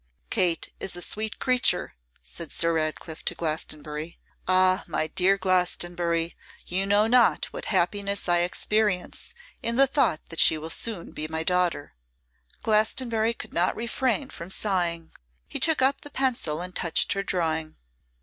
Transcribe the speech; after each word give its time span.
'Kate 0.31 0.73
is 0.79 0.95
a 0.95 1.01
sweet 1.03 1.37
creature,' 1.37 1.93
said 2.23 2.51
Sir 2.51 2.73
Ratcliffe 2.73 3.23
to 3.25 3.35
Glastonbury. 3.35 4.17
'Ah! 4.47 4.83
my 4.87 5.05
dear 5.05 5.37
Glastonbury, 5.37 6.35
you 6.65 6.87
know 6.87 7.05
not 7.05 7.45
what 7.53 7.65
happiness 7.65 8.27
I 8.27 8.39
experience 8.39 9.35
in 9.61 9.75
the 9.75 9.85
thought 9.85 10.21
that 10.29 10.39
she 10.39 10.57
will 10.57 10.71
soon 10.71 11.11
be 11.11 11.27
my 11.27 11.43
daughter.' 11.43 11.93
Glastonbury 12.63 13.35
could 13.35 13.53
not 13.53 13.75
refrain 13.75 14.31
from 14.31 14.49
sighing. 14.49 15.11
He 15.47 15.59
took 15.59 15.83
up 15.83 16.01
the 16.01 16.09
pencil 16.09 16.61
and 16.61 16.73
touched 16.75 17.13
her 17.13 17.21
drawing. 17.21 17.75